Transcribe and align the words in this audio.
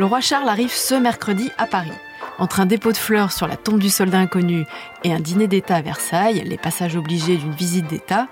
Le 0.00 0.06
roi 0.06 0.22
Charles 0.22 0.48
arrive 0.48 0.72
ce 0.72 0.94
mercredi 0.94 1.50
à 1.58 1.66
Paris. 1.66 1.92
Entre 2.38 2.60
un 2.60 2.64
dépôt 2.64 2.90
de 2.90 2.96
fleurs 2.96 3.32
sur 3.32 3.46
la 3.46 3.58
tombe 3.58 3.78
du 3.78 3.90
soldat 3.90 4.16
inconnu 4.16 4.64
et 5.04 5.12
un 5.12 5.20
dîner 5.20 5.46
d'État 5.46 5.76
à 5.76 5.82
Versailles, 5.82 6.42
les 6.46 6.56
passages 6.56 6.96
obligés 6.96 7.36
d'une 7.36 7.52
visite 7.52 7.86
d'État, 7.86 8.26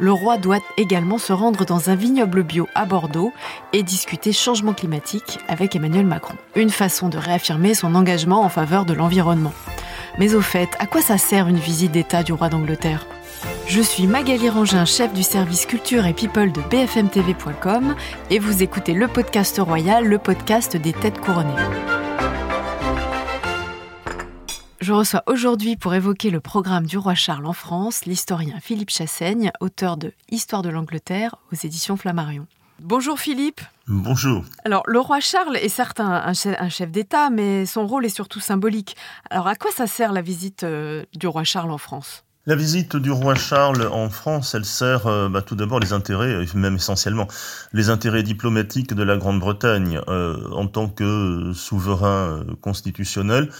le 0.00 0.10
roi 0.10 0.36
doit 0.36 0.58
également 0.78 1.18
se 1.18 1.32
rendre 1.32 1.64
dans 1.64 1.90
un 1.90 1.94
vignoble 1.94 2.42
bio 2.42 2.66
à 2.74 2.86
Bordeaux 2.86 3.32
et 3.72 3.84
discuter 3.84 4.32
changement 4.32 4.72
climatique 4.72 5.38
avec 5.46 5.76
Emmanuel 5.76 6.06
Macron. 6.06 6.34
Une 6.56 6.70
façon 6.70 7.08
de 7.08 7.18
réaffirmer 7.18 7.74
son 7.74 7.94
engagement 7.94 8.42
en 8.42 8.48
faveur 8.48 8.84
de 8.84 8.92
l'environnement. 8.92 9.54
Mais 10.18 10.34
au 10.34 10.40
fait, 10.40 10.70
à 10.80 10.86
quoi 10.86 11.02
ça 11.02 11.18
sert 11.18 11.46
une 11.46 11.56
visite 11.56 11.92
d'État 11.92 12.24
du 12.24 12.32
roi 12.32 12.48
d'Angleterre? 12.48 13.06
Je 13.72 13.80
suis 13.80 14.06
Magali 14.06 14.50
Rangin, 14.50 14.84
chef 14.84 15.14
du 15.14 15.22
service 15.22 15.64
culture 15.64 16.04
et 16.04 16.12
people 16.12 16.52
de 16.52 16.60
bfmtv.com 16.60 17.96
et 18.28 18.38
vous 18.38 18.62
écoutez 18.62 18.92
le 18.92 19.08
podcast 19.08 19.58
royal, 19.58 20.04
le 20.04 20.18
podcast 20.18 20.76
des 20.76 20.92
têtes 20.92 21.18
couronnées. 21.18 21.56
Je 24.82 24.92
reçois 24.92 25.22
aujourd'hui 25.26 25.76
pour 25.76 25.94
évoquer 25.94 26.28
le 26.28 26.40
programme 26.40 26.84
du 26.84 26.98
roi 26.98 27.14
Charles 27.14 27.46
en 27.46 27.54
France 27.54 28.04
l'historien 28.04 28.60
Philippe 28.60 28.90
Chassaigne, 28.90 29.50
auteur 29.60 29.96
de 29.96 30.12
Histoire 30.30 30.60
de 30.60 30.68
l'Angleterre 30.68 31.36
aux 31.50 31.56
éditions 31.56 31.96
Flammarion. 31.96 32.46
Bonjour 32.78 33.18
Philippe. 33.18 33.62
Bonjour. 33.86 34.44
Alors, 34.66 34.82
le 34.86 35.00
roi 35.00 35.20
Charles 35.20 35.56
est 35.56 35.70
certes 35.70 36.00
un, 36.00 36.34
chef, 36.34 36.90
d'État, 36.90 37.30
mais 37.30 37.64
son 37.64 37.86
rôle 37.86 38.04
est 38.04 38.14
surtout 38.14 38.40
symbolique. 38.40 38.96
Alors, 39.30 39.46
à 39.46 39.54
quoi 39.54 39.70
ça 39.70 39.86
sert 39.86 40.12
la 40.12 40.20
visite 40.20 40.62
euh, 40.62 41.04
du 41.14 41.26
roi 41.26 41.44
Charles 41.44 41.70
en 41.70 41.78
France? 41.78 42.22
La 42.46 42.54
visite 42.56 42.96
du 42.96 43.10
roi 43.10 43.34
Charles 43.34 43.86
en 43.86 44.10
France, 44.10 44.54
elle 44.54 44.64
sert 44.64 45.06
euh, 45.06 45.28
bah, 45.28 45.42
tout 45.42 45.54
d'abord 45.54 45.80
les 45.80 45.92
intérêts, 45.92 46.34
euh, 46.34 46.46
même 46.54 46.76
essentiellement, 46.76 47.28
les 47.72 47.88
intérêts 47.88 48.22
diplomatiques 48.22 48.94
de 48.94 49.02
la 49.02 49.16
Grande-Bretagne 49.16 50.00
en 50.06 50.66
tant 50.66 50.88
que 50.88 51.52
souverain 51.54 52.44
constitutionnel. 52.60 53.50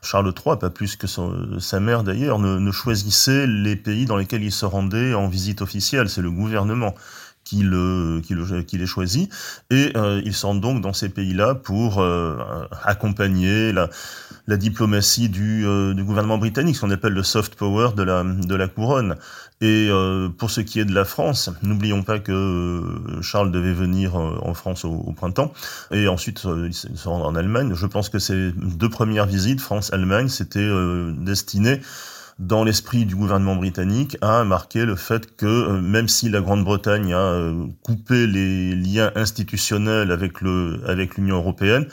Charles 0.00 0.32
III, 0.32 0.56
pas 0.58 0.70
plus 0.70 0.96
que 0.96 1.06
sa 1.08 1.80
mère 1.80 2.04
d'ailleurs, 2.04 2.38
ne, 2.38 2.70
choisissait 2.70 3.46
les 3.46 3.74
pays 3.74 4.06
dans 4.06 4.16
lesquels 4.16 4.44
il 4.44 4.52
se 4.52 4.64
rendait 4.64 5.14
en 5.14 5.28
visite 5.28 5.60
officielle. 5.60 6.08
C'est 6.08 6.22
le 6.22 6.30
gouvernement 6.30 6.94
qui, 7.48 7.62
le, 7.62 8.20
qui, 8.22 8.34
le, 8.34 8.62
qui 8.62 8.76
les 8.76 8.86
choisit. 8.86 9.32
Et 9.70 9.92
euh, 9.96 10.20
ils 10.24 10.34
sont 10.34 10.54
donc 10.54 10.82
dans 10.82 10.92
ces 10.92 11.08
pays-là 11.08 11.54
pour 11.54 12.00
euh, 12.00 12.36
accompagner 12.84 13.72
la, 13.72 13.88
la 14.48 14.56
diplomatie 14.56 15.28
du, 15.28 15.64
euh, 15.66 15.92
du 15.92 16.02
gouvernement 16.02 16.38
britannique, 16.38 16.74
ce 16.76 16.80
qu'on 16.80 16.90
appelle 16.90 17.12
le 17.12 17.22
soft 17.22 17.54
power 17.54 17.90
de 17.94 18.02
la, 18.02 18.24
de 18.24 18.54
la 18.54 18.66
couronne. 18.66 19.14
Et 19.60 19.88
euh, 19.90 20.30
pour 20.30 20.50
ce 20.50 20.62
qui 20.62 20.80
est 20.80 20.86
de 20.86 20.94
la 20.94 21.04
France, 21.04 21.50
n'oublions 21.62 22.02
pas 22.02 22.18
que 22.18 22.32
euh, 22.32 23.22
Charles 23.22 23.52
devait 23.52 23.74
venir 23.74 24.16
en 24.16 24.54
France 24.54 24.84
au, 24.84 25.12
printemps 25.12 25.52
et 25.90 26.08
ensuite 26.08 26.44
il 26.44 26.72
se 26.72 27.08
rendre 27.08 27.26
en 27.26 27.34
Allemagne. 27.34 27.74
Je 27.74 27.86
pense 27.86 28.08
que 28.08 28.18
ces 28.18 28.52
deux 28.52 28.88
premières 28.88 29.26
visites, 29.26 29.60
France-Allemagne, 29.60 30.28
c'était 30.28 30.68
destiné 31.18 31.80
dans 32.38 32.62
l'esprit 32.62 33.04
du 33.04 33.16
gouvernement 33.16 33.56
britannique 33.56 34.16
à 34.20 34.44
marquer 34.44 34.84
le 34.84 34.94
fait 34.94 35.36
que 35.36 35.46
euh, 35.46 35.80
même 35.80 36.08
si 36.08 36.28
la 36.28 36.40
Grande-Bretagne 36.40 37.12
a 37.12 37.18
euh, 37.18 37.66
coupé 37.82 38.26
les 38.26 38.74
liens 38.76 39.10
institutionnels 39.16 40.12
avec 40.12 40.40
le 40.40 40.80
avec 40.86 41.16
l'Union 41.16 41.36
européenne, 41.36 41.86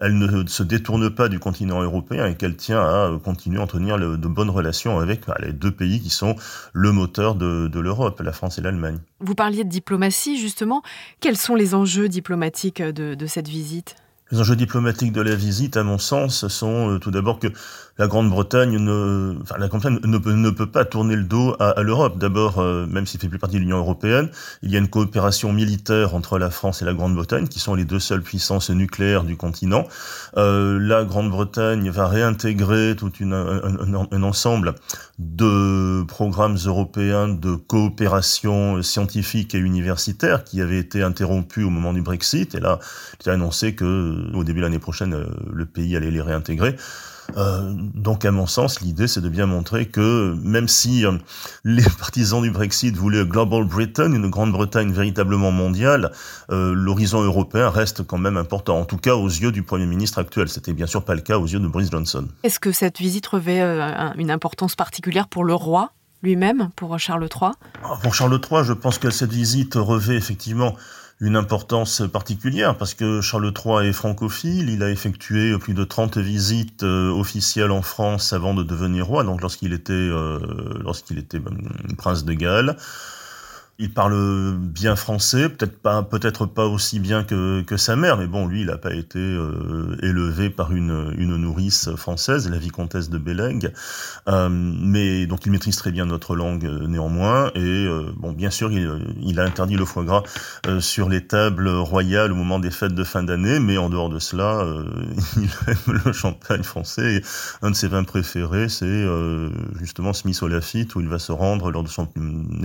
elle 0.00 0.18
ne 0.18 0.46
se 0.46 0.62
détourne 0.62 1.10
pas 1.10 1.28
du 1.28 1.38
continent 1.38 1.82
européen 1.82 2.26
et 2.26 2.36
qu'elle 2.36 2.56
tient 2.56 2.80
à 2.80 3.18
continuer 3.22 3.58
à 3.58 3.62
entretenir 3.62 3.98
de 3.98 4.28
bonnes 4.28 4.50
relations 4.50 4.98
avec 4.98 5.26
bah, 5.26 5.36
les 5.40 5.52
deux 5.52 5.72
pays 5.72 6.00
qui 6.00 6.10
sont 6.10 6.36
le 6.72 6.92
moteur 6.92 7.34
de, 7.34 7.78
l'Europe, 7.78 8.20
la 8.20 8.32
France 8.32 8.58
et 8.58 8.60
l'Allemagne. 8.60 8.98
Vous 9.20 9.34
parliez 9.34 9.64
de 9.64 9.68
diplomatie, 9.68 10.38
justement. 10.38 10.82
Quels 11.20 11.36
sont 11.36 11.54
les 11.54 11.74
enjeux 11.74 12.08
diplomatiques 12.08 12.82
de 12.82 13.26
cette 13.26 13.48
visite? 13.48 13.96
Les 14.30 14.40
enjeux 14.40 14.56
diplomatiques 14.56 15.12
de 15.12 15.22
la 15.22 15.34
visite, 15.34 15.76
à 15.76 15.82
mon 15.82 15.98
sens, 15.98 16.46
sont 16.48 16.98
tout 17.00 17.10
d'abord 17.10 17.38
que 17.38 17.48
la 17.98 18.06
Grande-Bretagne 18.06 18.78
ne, 18.78 19.34
enfin, 19.42 19.56
la 19.58 19.66
Grande-Bretagne 19.66 19.98
ne, 20.04 20.50
peut, 20.50 20.70
pas 20.70 20.84
tourner 20.84 21.16
le 21.16 21.24
dos 21.24 21.56
à, 21.58 21.70
à 21.70 21.82
l'Europe. 21.82 22.16
D'abord, 22.18 22.60
euh, 22.60 22.86
même 22.86 23.06
s'il 23.06 23.18
fait 23.18 23.28
plus 23.28 23.40
partie 23.40 23.56
de 23.56 23.60
l'Union 23.60 23.78
européenne, 23.78 24.30
il 24.62 24.70
y 24.70 24.76
a 24.76 24.78
une 24.78 24.88
coopération 24.88 25.52
militaire 25.52 26.14
entre 26.14 26.38
la 26.38 26.50
France 26.50 26.80
et 26.80 26.84
la 26.84 26.94
Grande-Bretagne, 26.94 27.48
qui 27.48 27.58
sont 27.58 27.74
les 27.74 27.84
deux 27.84 27.98
seules 27.98 28.22
puissances 28.22 28.70
nucléaires 28.70 29.24
du 29.24 29.36
continent. 29.36 29.86
Euh, 30.36 30.78
la 30.80 31.04
Grande-Bretagne 31.04 31.90
va 31.90 32.06
réintégrer 32.06 32.94
tout 32.96 33.12
une, 33.18 33.32
un, 33.32 34.06
un, 34.12 34.22
ensemble 34.22 34.76
de 35.18 36.04
programmes 36.04 36.56
européens 36.64 37.28
de 37.28 37.56
coopération 37.56 38.80
scientifique 38.82 39.56
et 39.56 39.58
universitaire 39.58 40.44
qui 40.44 40.60
avaient 40.60 40.78
été 40.78 41.02
interrompus 41.02 41.64
au 41.64 41.70
moment 41.70 41.92
du 41.92 42.02
Brexit. 42.02 42.54
Et 42.54 42.60
là, 42.60 42.78
il 43.24 43.30
a 43.30 43.32
annoncé 43.32 43.74
que 43.74 44.17
au 44.34 44.44
début 44.44 44.60
de 44.60 44.64
l'année 44.64 44.78
prochaine, 44.78 45.14
euh, 45.14 45.26
le 45.52 45.66
pays 45.66 45.96
allait 45.96 46.10
les 46.10 46.22
réintégrer. 46.22 46.76
Euh, 47.36 47.72
donc 47.94 48.24
à 48.24 48.30
mon 48.30 48.46
sens, 48.46 48.80
l'idée 48.80 49.06
c'est 49.06 49.20
de 49.20 49.28
bien 49.28 49.46
montrer 49.46 49.86
que 49.86 50.34
même 50.42 50.68
si 50.68 51.04
euh, 51.04 51.12
les 51.64 51.82
partisans 51.98 52.42
du 52.42 52.50
Brexit 52.50 52.96
voulaient 52.96 53.24
Global 53.24 53.64
Britain, 53.64 54.12
une 54.12 54.30
Grande-Bretagne 54.30 54.92
véritablement 54.92 55.50
mondiale, 55.50 56.12
euh, 56.50 56.72
l'horizon 56.74 57.22
européen 57.22 57.68
reste 57.68 58.06
quand 58.06 58.18
même 58.18 58.36
important, 58.36 58.78
en 58.78 58.84
tout 58.84 58.96
cas 58.96 59.14
aux 59.14 59.28
yeux 59.28 59.52
du 59.52 59.62
Premier 59.62 59.86
ministre 59.86 60.18
actuel. 60.18 60.48
C'était 60.48 60.72
bien 60.72 60.86
sûr 60.86 61.04
pas 61.04 61.14
le 61.14 61.20
cas 61.20 61.38
aux 61.38 61.46
yeux 61.46 61.60
de 61.60 61.68
Boris 61.68 61.90
Johnson. 61.90 62.26
Est-ce 62.42 62.60
que 62.60 62.72
cette 62.72 62.98
visite 62.98 63.26
revêt 63.26 63.60
une 64.16 64.30
importance 64.30 64.74
particulière 64.74 65.28
pour 65.28 65.44
le 65.44 65.54
roi 65.54 65.92
lui-même, 66.22 66.70
pour 66.74 66.98
Charles 66.98 67.22
III 67.22 67.52
ah, 67.84 67.96
Pour 68.02 68.14
Charles 68.14 68.40
III, 68.50 68.64
je 68.64 68.72
pense 68.72 68.98
que 68.98 69.10
cette 69.10 69.30
visite 69.30 69.74
revêt 69.74 70.16
effectivement 70.16 70.74
une 71.20 71.36
importance 71.36 72.02
particulière 72.12 72.76
parce 72.76 72.94
que 72.94 73.20
Charles 73.20 73.52
III 73.52 73.88
est 73.88 73.92
francophile, 73.92 74.70
il 74.70 74.82
a 74.82 74.90
effectué 74.90 75.56
plus 75.58 75.74
de 75.74 75.82
30 75.84 76.18
visites 76.18 76.84
euh, 76.84 77.10
officielles 77.10 77.72
en 77.72 77.82
France 77.82 78.32
avant 78.32 78.54
de 78.54 78.62
devenir 78.62 79.06
roi, 79.06 79.24
donc 79.24 79.40
lorsqu'il 79.40 79.72
était, 79.72 79.92
euh, 79.92 80.38
lorsqu'il 80.80 81.18
était 81.18 81.38
euh, 81.38 81.94
prince 81.96 82.24
de 82.24 82.32
Galles. 82.34 82.76
Il 83.80 83.94
parle 83.94 84.56
bien 84.58 84.96
français, 84.96 85.48
peut-être 85.48 85.78
pas, 85.80 86.02
peut-être 86.02 86.46
pas 86.46 86.66
aussi 86.66 86.98
bien 86.98 87.22
que, 87.22 87.62
que 87.62 87.76
sa 87.76 87.94
mère, 87.94 88.16
mais 88.16 88.26
bon, 88.26 88.44
lui, 88.44 88.62
il 88.62 88.66
n'a 88.66 88.76
pas 88.76 88.92
été 88.92 89.20
euh, 89.20 89.96
élevé 90.02 90.50
par 90.50 90.72
une, 90.72 91.14
une 91.16 91.36
nourrice 91.36 91.94
française, 91.94 92.50
la 92.50 92.58
vicomtesse 92.58 93.08
de 93.08 93.18
Bellègue, 93.18 93.72
euh, 94.28 94.48
mais 94.50 95.26
donc 95.26 95.46
il 95.46 95.52
maîtrise 95.52 95.76
très 95.76 95.92
bien 95.92 96.06
notre 96.06 96.34
langue 96.34 96.64
euh, 96.64 96.88
néanmoins. 96.88 97.52
Et 97.54 97.60
euh, 97.60 98.10
bon, 98.16 98.32
bien 98.32 98.50
sûr, 98.50 98.72
il, 98.72 99.14
il, 99.22 99.38
a 99.38 99.44
interdit 99.44 99.76
le 99.76 99.84
foie 99.84 100.02
gras 100.02 100.24
euh, 100.66 100.80
sur 100.80 101.08
les 101.08 101.28
tables 101.28 101.68
royales 101.68 102.32
au 102.32 102.34
moment 102.34 102.58
des 102.58 102.72
fêtes 102.72 102.96
de 102.96 103.04
fin 103.04 103.22
d'année, 103.22 103.60
mais 103.60 103.78
en 103.78 103.90
dehors 103.90 104.08
de 104.08 104.18
cela, 104.18 104.66
il 105.36 105.48
aime 105.68 106.00
le 106.04 106.12
champagne 106.12 106.64
français. 106.64 107.14
Et 107.14 107.22
un 107.62 107.70
de 107.70 107.76
ses 107.76 107.86
vins 107.86 108.02
préférés, 108.02 108.68
c'est 108.68 109.04
justement 109.78 110.12
Smith 110.12 110.42
au 110.42 110.48
Lafitte, 110.48 110.96
où 110.96 111.00
il 111.00 111.08
va 111.08 111.20
se 111.20 111.30
rendre 111.30 111.70
lors 111.70 111.84
de 111.84 111.88
son 111.88 112.08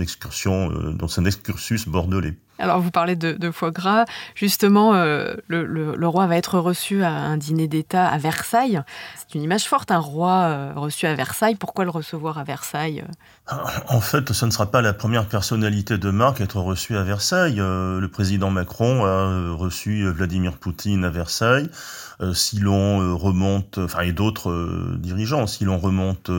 excursion 0.00 0.72
son 1.08 1.24
excursus 1.24 1.88
bordelais. 1.88 2.34
Alors 2.58 2.80
vous 2.80 2.90
parlez 2.90 3.16
de, 3.16 3.50
foie 3.50 3.72
gras, 3.72 4.04
justement 4.34 4.94
euh, 4.94 5.34
le, 5.48 6.06
roi 6.06 6.26
va 6.26 6.36
être 6.36 6.58
reçu 6.58 7.02
à 7.02 7.10
un 7.10 7.36
dîner 7.36 7.66
d'État 7.66 8.06
à 8.06 8.16
Versailles. 8.18 8.80
C'est 9.16 9.36
une 9.36 9.42
image 9.42 9.64
forte, 9.64 9.90
un 9.90 9.98
roi 9.98 10.30
euh, 10.30 10.72
reçu 10.76 11.06
à 11.06 11.14
Versailles. 11.14 11.56
Pourquoi 11.56 11.84
le 11.84 11.90
recevoir 11.90 12.38
à 12.38 12.44
Versailles 12.44 13.04
euh? 13.50 13.54
En 13.88 14.00
fait, 14.00 14.32
ce 14.32 14.46
ne 14.46 14.50
sera 14.50 14.66
pas 14.66 14.82
la 14.82 14.92
première 14.92 15.26
personnalité 15.26 15.98
de 15.98 16.10
marque 16.10 16.40
à 16.40 16.44
être 16.44 16.60
reçue 16.60 16.96
à 16.96 17.02
Versailles. 17.02 17.56
Le 17.56 18.06
président 18.06 18.50
Macron 18.50 19.04
a 19.04 19.52
reçu 19.54 20.08
Vladimir 20.08 20.56
Poutine 20.56 21.04
à 21.04 21.10
Versailles. 21.10 21.68
Si 22.32 22.58
l'on 22.58 23.18
remonte, 23.18 23.78
enfin 23.78 24.00
et 24.00 24.12
d'autres 24.12 24.96
dirigeants, 24.96 25.46
si 25.46 25.64
l'on 25.64 25.78
remonte 25.78 26.30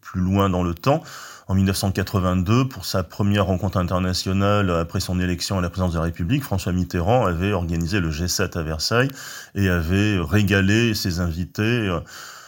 plus 0.00 0.20
loin 0.20 0.48
dans 0.48 0.62
le 0.62 0.72
temps, 0.72 1.02
en 1.48 1.54
1982, 1.54 2.68
pour 2.68 2.84
sa 2.84 3.04
première 3.04 3.46
rencontre 3.46 3.76
internationale 3.78 4.70
après 4.70 4.98
son 4.98 5.20
élection 5.20 5.55
à 5.58 5.62
la 5.62 5.70
présidence 5.70 5.92
de 5.92 5.98
la 5.98 6.04
République, 6.04 6.42
François 6.42 6.72
Mitterrand 6.72 7.26
avait 7.26 7.52
organisé 7.52 8.00
le 8.00 8.10
G7 8.10 8.58
à 8.58 8.62
Versailles 8.62 9.10
et 9.54 9.68
avait 9.68 10.18
régalé 10.18 10.94
ses 10.94 11.20
invités 11.20 11.62
euh, 11.62 12.00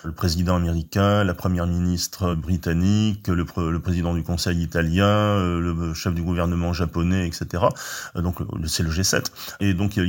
le 0.04 0.12
président 0.12 0.56
américain, 0.56 1.24
la 1.24 1.34
première 1.34 1.66
ministre 1.66 2.34
britannique, 2.34 3.28
le, 3.28 3.44
président 3.78 4.14
du 4.14 4.22
Conseil 4.22 4.62
italien, 4.62 5.06
euh, 5.06 5.60
le 5.60 5.94
chef 5.94 6.14
du 6.14 6.22
gouvernement 6.22 6.72
japonais, 6.72 7.26
etc. 7.26 7.64
Euh, 8.16 8.22
donc 8.22 8.36
c'est 8.66 8.82
le 8.82 8.90
G7. 8.90 9.26
Et 9.60 9.74
donc 9.74 9.96
il, 9.96 10.06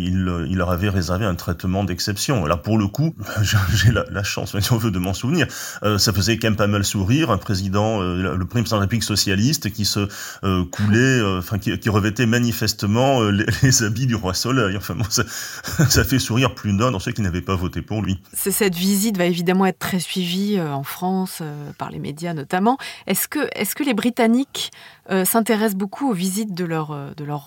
il 0.49 0.57
leur 0.57 0.71
avait 0.71 0.89
réservé 0.89 1.25
un 1.25 1.35
traitement 1.35 1.83
d'exception. 1.83 2.45
Là 2.45 2.57
pour 2.57 2.77
le 2.77 2.87
coup, 2.87 3.15
j'ai 3.73 3.91
la, 3.91 4.23
chance, 4.23 4.57
si 4.59 4.71
on 4.71 4.77
veut, 4.77 4.91
de 4.91 4.99
m'en 4.99 5.13
souvenir. 5.13 5.47
Euh, 5.83 5.97
ça 5.97 6.13
faisait 6.13 6.37
quand 6.37 6.47
même 6.47 6.55
pas 6.55 6.67
mal 6.67 6.83
sourire 6.83 7.31
un 7.31 7.37
président, 7.37 8.01
euh, 8.01 8.35
le 8.35 8.45
président 8.45 8.77
de 8.77 8.81
République 8.81 9.03
socialiste 9.03 9.71
qui 9.71 9.85
se 9.85 10.07
euh, 10.43 10.65
coulait, 10.65 11.21
enfin 11.37 11.57
qui, 11.57 11.89
revêtait 11.89 12.25
manifestement 12.25 13.23
les, 13.29 13.45
les, 13.63 13.83
habits 13.83 14.07
du 14.07 14.15
roi 14.15 14.33
Soleil. 14.33 14.77
Enfin 14.77 14.95
bon, 14.95 15.05
ça, 15.09 15.23
ça 15.89 16.03
fait 16.03 16.19
sourire 16.19 16.53
plus 16.53 16.73
d'un 16.73 16.91
dans 16.91 16.99
ceux 16.99 17.11
qui 17.11 17.21
n'avaient 17.21 17.41
pas 17.41 17.55
voté 17.55 17.81
pour 17.81 18.01
lui. 18.01 18.21
Cette 18.33 18.75
visite 18.75 19.17
va 19.17 19.25
évidemment 19.25 19.65
être 19.65 19.78
très 19.79 19.99
suivi 19.99 20.57
euh, 20.57 20.71
en 20.71 20.83
France 20.83 21.39
euh, 21.41 21.71
par 21.77 21.89
les 21.89 21.99
médias 21.99 22.33
notamment. 22.33 22.77
Est-ce 23.07 23.27
que, 23.27 23.83
les 23.83 23.93
Britanniques 23.93 24.71
euh, 25.09 25.25
s'intéressent 25.25 25.77
beaucoup 25.77 26.09
aux 26.09 26.13
visites 26.13 26.53
de 26.53 26.65
leur, 26.65 26.89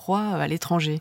roi 0.04 0.20
à 0.20 0.48
l'étranger? 0.48 1.00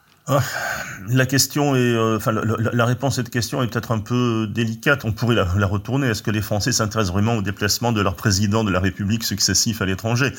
La 1.10 1.26
question 1.26 1.76
est, 1.76 1.80
euh, 1.80 2.18
enfin, 2.18 2.32
la, 2.32 2.86
réponse 2.86 3.14
à 3.14 3.16
cette 3.18 3.30
question 3.30 3.62
est 3.64 3.68
peut-être 3.68 3.92
un 3.92 4.00
peu 4.00 4.48
délicate. 4.48 5.06
On 5.06 5.12
pourrait 5.12 5.36
la, 5.36 5.66
retourner. 5.66 6.08
Est-ce 6.08 6.24
que 6.24 6.32
les 6.32 6.42
Français 6.42 6.72
s'intéressent 6.72 7.14
vraiment 7.14 7.36
au 7.36 7.42
déplacement 7.42 7.92
de 7.92 8.02
leur 8.02 8.16
président 8.16 8.64
de 8.64 8.72
la 8.72 8.80
République 8.80 9.24
successif 9.24 9.82
à 9.82 9.86
l'étranger? 9.86 10.32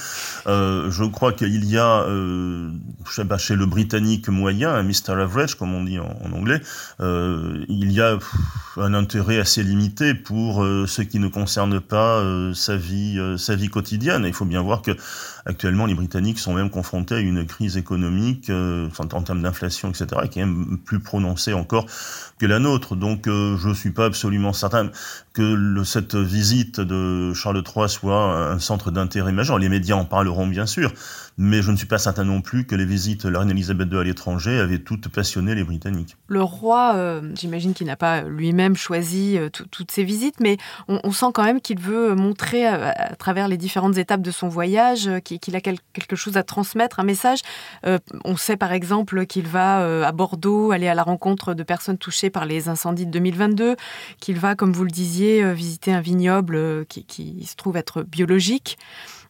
Euh, 0.46 0.90
Je 0.90 1.04
crois 1.04 1.32
qu'il 1.32 1.64
y 1.64 1.78
a 1.78 2.02
euh, 2.02 2.70
chez 3.38 3.56
le 3.56 3.66
Britannique 3.66 4.28
moyen, 4.28 4.74
un 4.74 4.82
Mr 4.82 5.20
Average, 5.20 5.56
comme 5.56 5.74
on 5.74 5.84
dit 5.84 5.98
en, 5.98 6.32
anglais, 6.32 6.60
il 7.00 7.92
y 7.92 8.00
a 8.00 8.18
un 8.76 8.94
intérêt 8.94 9.38
assez 9.38 9.62
limité 9.62 10.14
pour 10.14 10.64
ce 10.64 11.02
qui 11.02 11.18
ne 11.18 11.28
concerne 11.28 11.80
pas 11.80 12.22
sa 12.54 12.76
vie, 12.76 13.18
sa 13.36 13.54
vie 13.54 13.68
quotidienne. 13.68 14.24
il 14.26 14.32
faut 14.32 14.44
bien 14.44 14.62
voir 14.62 14.82
que 14.82 14.92
actuellement, 15.44 15.86
les 15.86 15.94
Britanniques 15.94 16.38
sont 16.38 16.54
même 16.54 16.70
confrontés 16.70 17.16
à 17.16 17.20
une 17.20 17.44
crise 17.46 17.76
économique 17.76 18.50
en 18.50 19.22
termes 19.22 19.42
d'inflation, 19.42 19.81
etc., 19.90 20.22
qui 20.30 20.40
est 20.40 20.46
plus 20.84 21.00
prononcée 21.00 21.52
encore 21.52 21.86
que 22.38 22.46
la 22.46 22.58
nôtre. 22.58 22.96
Donc, 22.96 23.22
je 23.26 23.68
ne 23.68 23.74
suis 23.74 23.90
pas 23.90 24.06
absolument 24.06 24.52
certain 24.52 24.90
que 25.32 25.82
cette 25.84 26.14
visite 26.14 26.80
de 26.80 27.32
Charles 27.34 27.62
III 27.64 27.88
soit 27.88 28.52
un 28.52 28.58
centre 28.58 28.90
d'intérêt 28.90 29.32
majeur. 29.32 29.58
Les 29.58 29.68
médias 29.68 29.96
en 29.96 30.04
parleront 30.04 30.46
bien 30.46 30.66
sûr, 30.66 30.92
mais 31.38 31.62
je 31.62 31.70
ne 31.70 31.76
suis 31.76 31.86
pas 31.86 31.98
certain 31.98 32.24
non 32.24 32.40
plus 32.40 32.66
que 32.66 32.74
les 32.74 32.84
visites 32.84 33.26
de 33.26 33.30
la 33.30 33.40
reine 33.40 33.50
Elisabeth 33.50 33.88
II 33.90 33.98
à 33.98 34.04
l'étranger 34.04 34.58
avaient 34.58 34.78
toutes 34.78 35.08
passionné 35.08 35.54
les 35.54 35.64
Britanniques. 35.64 36.16
Le 36.28 36.42
roi, 36.42 36.94
euh, 36.96 37.32
j'imagine 37.34 37.74
qu'il 37.74 37.86
n'a 37.86 37.96
pas 37.96 38.22
lui-même 38.22 38.76
choisi 38.76 39.38
euh, 39.38 39.48
toutes 39.50 39.90
ces 39.90 40.04
visites, 40.04 40.40
mais 40.40 40.56
on, 40.88 41.12
sent 41.12 41.26
quand 41.34 41.44
même 41.44 41.60
qu'il 41.60 41.78
veut 41.78 42.14
montrer 42.14 42.66
euh, 42.66 42.90
à, 42.94 43.16
travers 43.16 43.48
les 43.48 43.56
différentes 43.56 43.96
étapes 43.96 44.22
de 44.22 44.30
son 44.30 44.48
voyage 44.48 45.10
qu'il 45.24 45.56
a 45.56 45.60
quelque 45.60 46.16
chose 46.16 46.36
à 46.36 46.42
transmettre, 46.42 47.00
un 47.00 47.04
message. 47.04 47.40
on 48.24 48.36
sait 48.36 48.56
par 48.56 48.72
exemple 48.72 49.26
qu'il 49.26 49.46
va 49.46 50.06
à 50.06 50.12
Bordeaux 50.12 50.72
aller 50.72 50.88
à 50.88 50.94
la 50.94 51.02
rencontre 51.02 51.54
de 51.54 51.62
personnes 51.62 51.98
touchées 51.98 52.30
par 52.30 52.46
les 52.46 52.68
incendies 52.68 53.06
de 53.06 53.10
2022, 53.10 53.76
qu'il 54.20 54.38
va, 54.38 54.54
comme 54.54 54.72
vous 54.72 54.84
le 54.84 54.90
disiez, 54.90 55.52
visiter 55.54 55.92
un 55.92 56.00
vignoble 56.00 56.86
qui, 56.86 57.04
qui 57.04 57.44
se 57.44 57.56
trouve 57.56 57.76
être 57.76 58.02
biologique. 58.02 58.78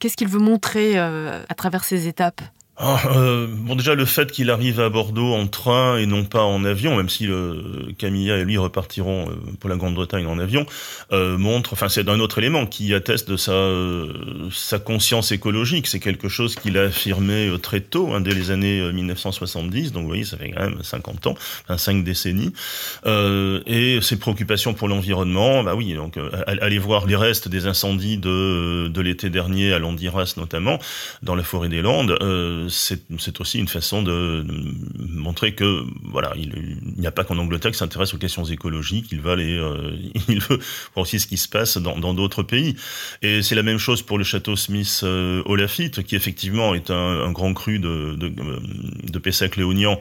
Qu'est-ce 0.02 0.16
qu'il 0.16 0.26
veut 0.26 0.40
montrer 0.40 0.98
euh, 0.98 1.44
à 1.48 1.54
travers 1.54 1.84
ces 1.84 2.08
étapes? 2.08 2.40
Ah, 2.84 3.00
euh, 3.14 3.46
bon, 3.48 3.76
déjà 3.76 3.94
le 3.94 4.04
fait 4.04 4.32
qu'il 4.32 4.50
arrive 4.50 4.80
à 4.80 4.88
Bordeaux 4.88 5.34
en 5.34 5.46
train 5.46 5.98
et 5.98 6.06
non 6.06 6.24
pas 6.24 6.42
en 6.42 6.64
avion, 6.64 6.96
même 6.96 7.08
si 7.08 7.26
le, 7.26 7.92
Camilla 7.96 8.38
et 8.38 8.44
lui 8.44 8.58
repartiront 8.58 9.28
euh, 9.28 9.34
pour 9.60 9.70
la 9.70 9.76
Grande-Bretagne 9.76 10.26
en 10.26 10.36
avion, 10.40 10.66
euh, 11.12 11.38
montre, 11.38 11.74
enfin 11.74 11.88
c'est 11.88 12.08
un 12.08 12.18
autre 12.18 12.38
élément 12.38 12.66
qui 12.66 12.92
atteste 12.92 13.30
de 13.30 13.36
sa 13.36 14.78
conscience 14.80 15.30
écologique. 15.30 15.86
C'est 15.86 16.00
quelque 16.00 16.28
chose 16.28 16.56
qu'il 16.56 16.76
a 16.76 16.82
affirmé 16.82 17.52
très 17.62 17.80
tôt, 17.80 18.14
hein, 18.14 18.20
dès 18.20 18.34
les 18.34 18.50
années 18.50 18.92
1970. 18.92 19.92
Donc 19.92 20.02
vous 20.02 20.08
voyez, 20.08 20.24
ça 20.24 20.36
fait 20.36 20.50
quand 20.50 20.64
même 20.64 20.82
50 20.82 21.28
ans, 21.28 21.34
enfin 21.64 21.78
5 21.78 22.02
décennies. 22.02 22.52
et 23.06 23.98
ses 24.02 24.18
préoccupations 24.18 24.74
pour 24.74 24.88
l'environnement, 24.88 25.62
bah 25.62 25.76
oui, 25.76 25.94
donc 25.94 26.18
aller 26.46 26.80
voir 26.80 27.06
les 27.06 27.14
restes 27.14 27.46
des 27.46 27.68
incendies 27.68 28.18
de 28.18 28.88
de 28.88 29.00
l'été 29.00 29.30
dernier 29.30 29.72
à 29.72 29.78
Landiras 29.78 30.34
notamment, 30.36 30.80
dans 31.22 31.36
la 31.36 31.44
forêt 31.44 31.68
des 31.68 31.80
Landes 31.80 32.18
c'est 32.72 33.40
aussi 33.40 33.58
une 33.58 33.68
façon 33.68 34.02
de, 34.02 34.44
montrer 34.98 35.54
que 35.54 35.84
voilà, 36.02 36.32
il 36.36 36.78
n'y 36.96 37.06
a 37.06 37.10
pas 37.10 37.24
qu'en 37.24 37.38
Angleterre 37.38 37.70
qui 37.70 37.78
s'intéresse 37.78 38.14
aux 38.14 38.18
questions 38.18 38.44
écologiques, 38.44 39.06
il 39.12 39.20
va 39.20 39.32
euh, 39.32 39.96
il 40.28 40.40
veut 40.40 40.58
voir 40.94 41.02
aussi 41.02 41.20
ce 41.20 41.26
qui 41.26 41.36
se 41.36 41.48
passe 41.48 41.78
dans 41.78 42.14
d'autres 42.14 42.42
pays. 42.42 42.76
Et 43.22 43.42
c'est 43.42 43.54
la 43.54 43.62
même 43.62 43.78
chose 43.78 44.02
pour 44.02 44.18
le 44.18 44.24
château 44.24 44.56
Smith 44.56 45.00
euh, 45.02 45.42
au 45.44 45.56
Lafitte, 45.56 46.02
qui 46.02 46.16
effectivement 46.16 46.74
est 46.74 46.90
un, 46.90 47.30
grand 47.32 47.54
cru 47.54 47.78
de, 47.78 48.14
de, 48.14 48.28
de 48.28 49.18
Pessac-Léognan 49.18 49.98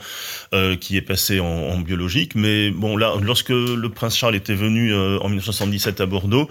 euh, 0.54 0.76
qui 0.76 0.98
est 0.98 1.02
passé 1.02 1.40
en, 1.40 1.80
biologique. 1.80 2.36
Mais 2.36 2.70
bon, 2.70 2.98
là, 2.98 3.14
lorsque 3.22 3.50
le 3.50 3.90
prince 3.90 4.16
Charles 4.18 4.36
était 4.36 4.54
venu 4.54 4.94
en 4.94 5.28
1977 5.28 6.02
à 6.02 6.06
Bordeaux, 6.06 6.48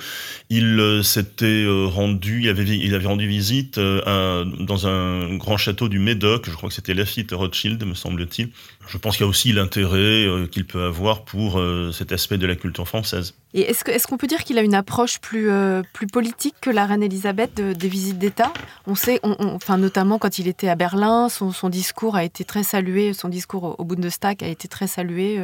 il 0.48 1.00
s'était 1.04 1.66
rendu, 1.68 2.42
il 2.42 2.94
avait 2.94 3.06
rendu 3.06 3.28
visite 3.28 3.78
dans 3.78 4.86
un 4.86 5.36
grand 5.36 5.56
château 5.56 5.88
du 5.88 5.99
Médoc, 6.00 6.48
je 6.48 6.54
crois 6.54 6.68
que 6.68 6.74
c'était 6.74 6.94
Lafitte 6.94 7.32
Rothschild, 7.32 7.84
me 7.84 7.94
semble-t-il. 7.94 8.50
Je 8.88 8.98
pense 8.98 9.16
qu'il 9.16 9.24
y 9.24 9.26
a 9.26 9.30
aussi 9.30 9.52
l'intérêt 9.52 10.26
euh, 10.26 10.46
qu'il 10.46 10.66
peut 10.66 10.82
avoir 10.84 11.24
pour 11.24 11.58
euh, 11.58 11.92
cet 11.92 12.12
aspect 12.12 12.38
de 12.38 12.46
la 12.46 12.56
culture 12.56 12.88
française. 12.88 13.34
Et 13.54 13.62
est-ce 13.62 13.84
qu'on 13.84 13.92
est 13.92 14.06
qu'on 14.06 14.16
peut 14.16 14.26
dire 14.26 14.44
qu'il 14.44 14.58
a 14.58 14.62
une 14.62 14.74
approche 14.74 15.20
plus, 15.20 15.50
euh, 15.50 15.82
plus 15.92 16.06
politique 16.06 16.54
que 16.60 16.70
la 16.70 16.86
reine 16.86 17.02
Elisabeth 17.02 17.60
des 17.60 17.88
visites 17.88 18.18
d'État? 18.18 18.52
On 18.86 18.94
sait, 18.94 19.20
enfin, 19.22 19.78
notamment 19.78 20.18
quand 20.18 20.38
il 20.38 20.48
était 20.48 20.68
à 20.68 20.74
Berlin, 20.74 21.28
son, 21.28 21.68
discours 21.68 22.16
a 22.16 22.24
été 22.24 22.44
très 22.44 22.62
salué, 22.62 23.12
son 23.12 23.28
discours 23.28 23.76
au, 23.78 23.84
Bundestag 23.84 24.42
a 24.42 24.48
été 24.48 24.68
très 24.68 24.86
salué. 24.86 25.40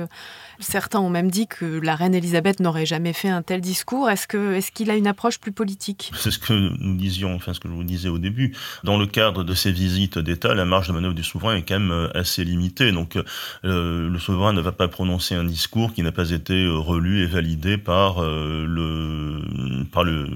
certains 0.58 1.00
ont 1.00 1.10
même 1.10 1.30
dit 1.30 1.46
que 1.46 1.64
la 1.64 1.94
reine 1.94 2.14
Elisabeth 2.14 2.60
n'aurait 2.60 2.86
jamais 2.86 3.12
fait 3.12 3.28
un 3.28 3.42
tel 3.42 3.60
discours. 3.60 4.10
Est-ce 4.10 4.26
qu'il 4.26 4.88
est 4.88 4.92
a 4.92 4.96
une 4.96 5.06
approche 5.06 5.38
plus 5.38 5.52
politique? 5.52 6.10
C'est 6.16 6.30
ce 6.30 6.38
que 6.38 6.52
nous 6.52 6.96
disions, 6.96 7.34
enfin 7.34 7.54
ce 7.54 7.60
que 7.60 7.68
je 7.68 7.74
vous 7.74 7.84
disais 7.84 8.08
au 8.08 8.18
début. 8.18 8.56
Dans 8.84 8.98
le 8.98 9.06
cadre 9.06 9.44
de 9.44 9.54
ces 9.54 9.72
visites 9.72 10.18
d'État, 10.18 10.54
la 10.54 10.64
marge 10.64 10.88
de 10.88 10.92
manœuvre 10.92 11.14
du 11.14 11.24
souverain 11.24 11.56
est 11.56 11.62
quand 11.62 11.78
même 11.78 12.10
assez 12.14 12.44
limitée. 12.44 12.92
Donc 12.92 13.16
euh, 13.64 14.08
le 14.08 14.18
souverain 14.18 14.52
ne 14.52 14.60
va 14.60 14.72
pas 14.72 14.88
prononcer 14.88 15.34
un 15.34 15.44
discours 15.44 15.92
qui 15.92 16.02
n'a 16.02 16.12
pas 16.12 16.30
été 16.30 16.64
euh, 16.64 16.76
relu 16.76 17.22
et 17.22 17.26
validé 17.26 17.78
par 17.78 17.95
euh, 17.96 18.66
le 18.66 19.84
par 19.92 20.04
le, 20.04 20.28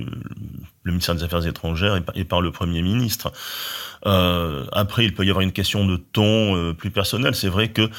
ministère 0.85 1.15
des 1.15 1.23
Affaires 1.23 1.47
étrangères 1.47 2.01
et 2.15 2.25
par, 2.25 2.41
le 2.41 2.51
Premier 2.51 2.83
ministre. 2.83 3.33
Euh, 4.07 4.65
après, 4.73 5.05
il 5.05 5.13
peut 5.13 5.25
y 5.27 5.29
avoir 5.29 5.43
une 5.43 5.53
question 5.53 5.85
de 5.85 5.97
ton 5.97 6.57
euh, 6.57 6.73
plus 6.73 6.91
personnel. 6.91 7.35
C'est 7.35 7.49
vrai 7.49 7.69
que, 7.69 7.91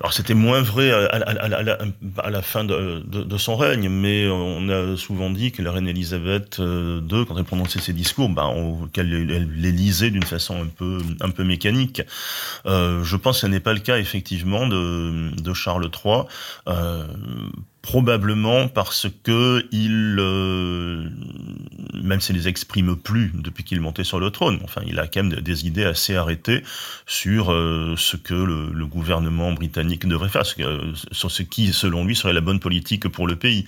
alors 0.00 0.12
c'était 0.12 0.34
moins 0.34 0.62
vrai 0.62 0.92
à, 0.92 2.30
la 2.30 2.42
fin 2.42 2.64
de, 2.64 3.36
son 3.36 3.56
règne, 3.56 3.88
mais 3.88 4.28
on 4.28 4.68
a 4.68 4.96
souvent 4.96 5.30
dit 5.30 5.50
que 5.50 5.62
la 5.62 5.72
reine 5.72 5.88
Elisabeth 5.88 6.58
II, 6.58 7.24
quand 7.26 7.36
elle 7.36 7.44
prononçait 7.44 7.80
ses 7.80 7.92
discours, 7.92 8.28
bah, 8.28 8.50
qu'elle 8.92 9.10
les 9.10 9.72
lisait 9.72 10.10
d'une 10.10 10.22
façon 10.22 10.62
un 10.62 10.66
peu, 10.66 10.98
un 11.20 11.30
peu 11.30 11.42
mécanique. 11.42 12.02
Je 12.64 13.16
pense 13.16 13.36
que 13.36 13.40
ce 13.42 13.46
n'est 13.46 13.60
pas 13.60 13.72
le 13.72 13.80
cas 13.80 13.98
effectivement 13.98 14.68
de 14.68 15.52
Charles 15.54 15.90
III. 16.04 16.22
Euh, 17.78 17.88
probablement 17.88 18.68
parce 18.68 19.06
que 19.22 19.66
il, 19.72 20.16
euh, 20.18 21.08
même 22.02 22.20
s'il 22.20 22.36
les 22.36 22.46
exprime 22.46 22.96
plus 22.96 23.32
depuis 23.34 23.64
qu'il 23.64 23.80
monté 23.80 24.04
sur 24.04 24.20
le 24.20 24.30
trône, 24.30 24.60
enfin, 24.62 24.82
il 24.86 24.98
a 24.98 25.06
quand 25.06 25.22
même 25.22 25.40
des 25.40 25.66
idées 25.66 25.84
assez 25.84 26.14
arrêtées 26.14 26.62
sur 27.06 27.50
euh, 27.50 27.94
ce 27.96 28.16
que 28.16 28.34
le, 28.34 28.86
gouvernement 28.88 29.52
britannique 29.52 30.06
devrait 30.06 30.30
faire, 30.30 30.44
sur 30.46 31.30
ce 31.30 31.42
qui, 31.42 31.72
selon 31.74 32.04
lui, 32.04 32.16
serait 32.16 32.32
la 32.32 32.40
bonne 32.40 32.58
politique 32.58 33.06
pour 33.08 33.26
le 33.26 33.36
pays. 33.36 33.66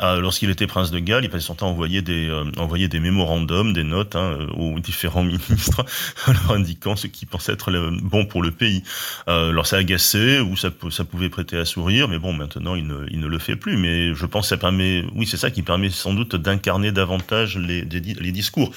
Euh, 0.00 0.20
lorsqu'il 0.20 0.50
était 0.50 0.66
prince 0.66 0.90
de 0.90 0.98
Galles, 0.98 1.24
il 1.24 1.30
passait 1.30 1.46
son 1.46 1.54
temps 1.54 1.68
à 1.68 1.70
envoyer 1.70 2.02
des, 2.02 2.30
envoyer 2.58 2.88
des 2.88 3.00
mémorandums, 3.00 3.72
des 3.72 3.84
notes 3.84 4.14
hein, 4.14 4.46
aux 4.56 4.78
différents 4.78 5.24
ministres, 5.24 5.84
leur 6.26 6.52
indiquant 6.52 6.96
ce 6.96 7.06
qui 7.06 7.24
pensait 7.24 7.52
être 7.52 7.70
bon 8.02 8.26
pour 8.26 8.42
le 8.42 8.50
pays. 8.50 8.82
alors 9.26 9.66
ça 9.66 9.78
agaçait 9.78 10.40
ou 10.40 10.56
ça, 10.56 10.70
ça 10.90 11.04
pouvait 11.04 11.30
prêter 11.30 11.56
à 11.56 11.64
sourire, 11.64 12.08
mais 12.08 12.18
bon, 12.18 12.32
maintenant 12.32 12.74
il 12.74 12.86
ne, 12.86 13.06
il 13.10 13.20
ne 13.20 13.26
le 13.26 13.38
fait 13.38 13.47
plus, 13.56 13.76
mais 13.76 14.14
je 14.14 14.26
pense 14.26 14.46
que 14.46 14.48
ça 14.48 14.56
permet, 14.56 15.04
oui, 15.14 15.26
c'est 15.26 15.36
ça 15.36 15.50
qui 15.50 15.62
permet 15.62 15.90
sans 15.90 16.12
doute 16.12 16.36
d'incarner 16.36 16.92
davantage 16.92 17.58
les, 17.58 17.82
les, 17.82 18.32
discours. 18.32 18.70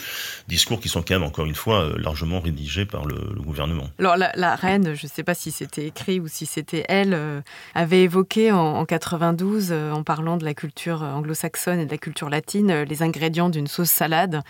Discours 0.47 0.79
qui 0.79 0.89
sont 0.89 1.01
quand 1.01 1.15
même, 1.15 1.23
encore 1.23 1.45
une 1.45 1.55
fois, 1.55 1.81
euh, 1.81 1.97
largement 1.97 2.39
rédigés 2.39 2.85
par 2.85 3.05
le, 3.05 3.15
gouvernement. 3.41 3.89
Alors, 3.99 4.17
la, 4.17 4.55
reine, 4.55 4.93
je 4.95 5.05
ne 5.05 5.09
sais 5.09 5.23
pas 5.23 5.33
si 5.33 5.51
c'était 5.51 5.87
écrit 5.87 6.19
ou 6.19 6.27
si 6.27 6.45
c'était 6.45 6.85
elle, 6.89 7.13
euh, 7.13 7.41
avait 7.75 8.03
évoqué 8.03 8.51
en, 8.51 8.75
en 8.75 8.85
92, 8.85 9.69
euh, 9.71 9.91
en 9.91 10.03
parlant 10.03 10.37
de 10.37 10.45
la 10.45 10.53
culture 10.53 11.01
anglo-saxonne 11.01 11.79
et 11.79 11.85
de 11.85 11.91
la 11.91 11.97
culture 11.97 12.29
latine, 12.29 12.83
les 12.83 13.03
ingrédients 13.03 13.49
d'une 13.49 13.67
sauce 13.67 13.89
salade 13.89 14.41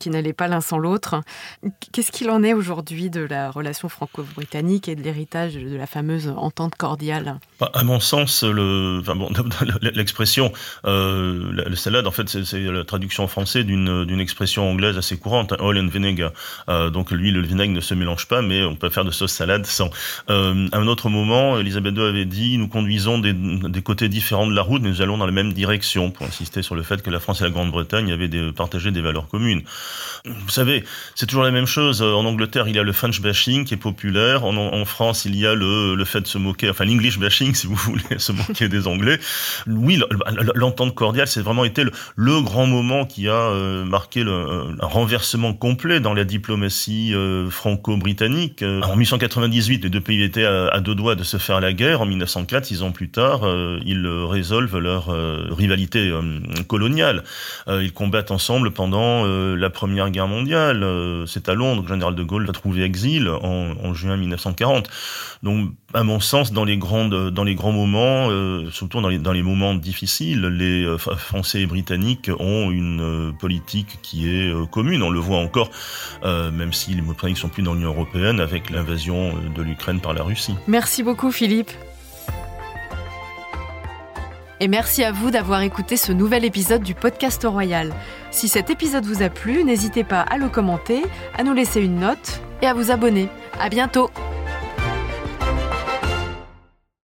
qui 0.00 0.10
n'allaient 0.10 0.32
pas 0.32 0.48
l'un 0.48 0.60
sans 0.60 0.78
l'autre. 0.78 1.20
Qu'est-ce 1.92 2.10
qu'il 2.10 2.30
en 2.30 2.42
est 2.42 2.54
aujourd'hui 2.54 3.10
de 3.10 3.20
la 3.20 3.50
relation 3.50 3.88
franco-britannique 3.88 4.88
et 4.88 4.96
de 4.96 5.02
l'héritage 5.02 5.54
de 5.54 5.76
la 5.76 5.86
fameuse 5.86 6.28
entente 6.36 6.74
cordiale? 6.74 7.38
Bah, 7.60 7.70
À 7.74 7.84
mon 7.84 8.00
sens, 8.00 8.42
le, 8.42 8.98
enfin 9.00 9.14
bon, 9.14 9.30
l'expression 9.80 10.52
euh, 10.86 11.52
le 11.52 11.76
salade, 11.76 12.06
en 12.06 12.10
fait, 12.10 12.28
c'est 12.28 12.60
la 12.60 12.84
traduction 12.84 13.24
en 13.24 13.28
français 13.28 13.64
d'une 13.64 14.20
expression 14.20 14.70
anglaise 14.70 14.96
assez 14.96 15.16
courante, 15.18 15.54
oil 15.60 15.78
and 15.78 15.88
vinegar. 15.88 16.32
Euh, 16.68 16.90
donc 16.90 17.10
l'huile 17.10 17.36
et 17.36 17.40
le 17.40 17.46
vinaigre 17.46 17.72
ne 17.72 17.80
se 17.80 17.94
mélangent 17.94 18.28
pas, 18.28 18.42
mais 18.42 18.64
on 18.64 18.76
peut 18.76 18.90
faire 18.90 19.04
de 19.04 19.10
sauce 19.10 19.32
salade 19.32 19.66
sans. 19.66 19.90
Euh, 20.28 20.68
à 20.72 20.78
un 20.78 20.86
autre 20.86 21.08
moment, 21.08 21.58
Elisabeth 21.58 21.96
II 21.96 22.04
avait 22.04 22.24
dit 22.24 22.58
nous 22.58 22.68
conduisons 22.68 23.18
des, 23.18 23.32
des, 23.32 23.82
côtés 23.82 24.08
différents 24.08 24.46
de 24.46 24.54
la 24.54 24.62
route, 24.62 24.82
mais 24.82 24.90
nous 24.90 25.02
allons 25.02 25.18
dans 25.18 25.26
la 25.26 25.32
même 25.32 25.52
direction, 25.52 26.10
pour 26.10 26.26
insister 26.26 26.62
sur 26.62 26.74
le 26.74 26.82
fait 26.82 27.02
que 27.02 27.10
la 27.10 27.20
France 27.20 27.40
et 27.40 27.44
la 27.44 27.50
Grande-Bretagne 27.50 28.12
avaient 28.12 28.28
des, 28.28 28.52
partagé 28.52 28.90
des 28.90 29.00
valeurs 29.00 29.28
communes. 29.28 29.62
Vous 30.24 30.50
savez, 30.50 30.84
c'est 31.14 31.26
toujours 31.26 31.44
la 31.44 31.50
même 31.50 31.66
chose. 31.66 32.02
En 32.02 32.24
Angleterre, 32.24 32.68
il 32.68 32.76
y 32.76 32.78
a 32.78 32.82
le 32.82 32.92
French 32.92 33.20
bashing 33.20 33.64
qui 33.64 33.74
est 33.74 33.78
populaire. 33.78 34.44
En, 34.44 34.56
en 34.56 34.84
France, 34.84 35.24
il 35.24 35.36
y 35.36 35.46
a 35.46 35.54
le, 35.54 35.94
le 35.94 36.04
fait 36.04 36.20
de 36.20 36.26
se 36.26 36.38
moquer, 36.38 36.70
enfin 36.70 36.84
l'English 36.84 37.18
bashing, 37.18 37.54
si 37.60 37.66
vous 37.66 37.76
voulez, 37.76 38.18
se 38.18 38.32
moquer 38.32 38.68
des 38.68 38.86
Anglais. 38.86 39.18
Oui, 39.66 40.00
l'entente 40.54 40.94
cordiale, 40.94 41.26
c'est 41.26 41.40
vraiment 41.40 41.64
été 41.64 41.84
le, 42.16 42.40
grand 42.42 42.66
moment 42.66 43.04
qui 43.04 43.28
a 43.28 43.50
marqué 43.84 44.24
le, 44.24 44.76
un 44.80 44.86
renversement 44.86 45.52
complet 45.52 46.00
dans 46.00 46.14
la 46.14 46.24
diplomatie 46.24 47.14
franco-britannique. 47.50 48.62
En 48.62 48.96
1898, 48.96 49.82
les 49.82 49.90
deux 49.90 50.00
pays 50.00 50.22
étaient 50.22 50.44
à, 50.44 50.80
deux 50.80 50.94
doigts 50.94 51.14
de 51.14 51.24
se 51.24 51.36
faire 51.36 51.60
la 51.60 51.72
guerre. 51.72 52.00
En 52.00 52.06
1904, 52.06 52.64
six 52.64 52.82
ans 52.82 52.92
plus 52.92 53.10
tard, 53.10 53.42
ils 53.84 54.06
résolvent 54.06 54.78
leur 54.78 55.08
rivalité 55.56 56.12
coloniale. 56.68 57.24
ils 57.68 57.92
combattent 57.92 58.30
ensemble 58.30 58.70
pendant 58.70 59.24
la 59.26 59.70
Première 59.70 60.10
Guerre 60.10 60.28
mondiale. 60.28 60.84
c'est 61.26 61.48
à 61.48 61.54
Londres 61.54 61.82
que 61.82 61.88
le 61.88 61.94
général 61.94 62.14
de 62.14 62.22
Gaulle 62.22 62.46
a 62.48 62.52
trouvé 62.52 62.82
exil 62.82 63.28
en, 63.28 63.74
en 63.82 63.94
juin 63.94 64.16
1940. 64.16 64.88
Donc, 65.42 65.70
à 65.94 66.04
mon 66.04 66.20
sens, 66.20 66.52
dans 66.52 66.64
les 66.64 66.76
dans 66.76 67.44
les 67.44 67.54
grands 67.54 67.72
moments, 67.72 68.28
euh, 68.30 68.70
surtout 68.70 69.00
dans 69.00 69.08
les, 69.08 69.18
dans 69.18 69.32
les 69.32 69.42
moments 69.42 69.74
difficiles, 69.74 70.42
les 70.46 70.84
euh, 70.84 70.98
Français 70.98 71.62
et 71.62 71.66
Britanniques 71.66 72.30
ont 72.38 72.70
une 72.70 73.00
euh, 73.00 73.32
politique 73.32 73.98
qui 74.02 74.28
est 74.28 74.52
commune. 74.70 75.02
On 75.02 75.10
le 75.10 75.20
voit 75.20 75.38
encore, 75.38 75.70
même 76.24 76.72
si 76.72 76.94
les 76.94 77.02
Britanniques 77.02 77.38
sont 77.38 77.48
plus 77.48 77.62
dans 77.62 77.74
l'Union 77.74 77.90
européenne, 77.90 78.40
avec 78.40 78.70
l'invasion 78.70 79.34
de 79.54 79.62
l'Ukraine 79.62 80.00
par 80.00 80.12
la 80.12 80.22
Russie. 80.22 80.54
Merci 80.66 81.02
beaucoup, 81.02 81.30
Philippe. 81.30 81.70
Et 84.62 84.68
merci 84.68 85.02
à 85.04 85.10
vous 85.10 85.30
d'avoir 85.30 85.62
écouté 85.62 85.96
ce 85.96 86.12
nouvel 86.12 86.44
épisode 86.44 86.82
du 86.82 86.94
podcast 86.94 87.46
Royal. 87.48 87.94
Si 88.30 88.46
cet 88.46 88.68
épisode 88.68 89.06
vous 89.06 89.22
a 89.22 89.30
plu, 89.30 89.64
n'hésitez 89.64 90.04
pas 90.04 90.20
à 90.20 90.36
le 90.36 90.48
commenter, 90.48 91.02
à 91.36 91.42
nous 91.44 91.54
laisser 91.54 91.80
une 91.80 91.98
note 91.98 92.42
et 92.60 92.66
à 92.66 92.74
vous 92.74 92.90
abonner. 92.90 93.28
À 93.58 93.70
bientôt! 93.70 94.10